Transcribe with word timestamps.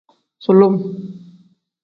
Sulum. 0.43 0.75